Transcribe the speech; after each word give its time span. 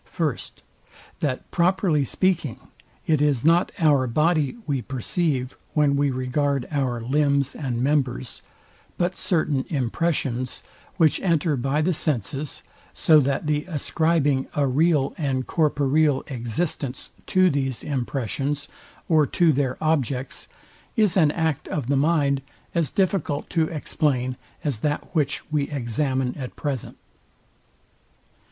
First, 0.15 0.63
That, 1.19 1.51
properly 1.51 2.03
speaking, 2.05 2.59
it 3.05 3.21
is 3.21 3.45
not 3.45 3.71
our 3.77 4.07
body 4.07 4.57
we 4.65 4.81
perceive, 4.81 5.55
when 5.75 5.95
we 5.95 6.09
regard 6.09 6.67
our 6.71 6.99
limbs 6.99 7.55
and 7.55 7.83
members, 7.83 8.41
but 8.97 9.15
certain 9.15 9.63
impressions, 9.69 10.63
which 10.97 11.19
enter 11.21 11.55
by 11.55 11.83
the 11.83 11.93
senses; 11.93 12.63
so 12.95 13.19
that 13.19 13.45
the 13.45 13.65
ascribing 13.65 14.47
a 14.55 14.65
real 14.65 15.13
and 15.19 15.45
corporeal 15.45 16.23
existence 16.29 17.11
to 17.27 17.51
these 17.51 17.83
impressions, 17.83 18.67
or 19.07 19.27
to 19.27 19.53
their 19.53 19.77
objects, 19.79 20.47
is 20.95 21.15
an 21.15 21.29
act 21.29 21.67
of 21.67 21.85
the 21.89 21.95
mind 21.95 22.41
as 22.73 22.89
difficult 22.89 23.51
to 23.51 23.67
explain, 23.69 24.35
as 24.63 24.79
that 24.79 25.13
which 25.13 25.43
we 25.51 25.69
examine 25.69 26.33
at 26.39 26.55
present. 26.55 26.97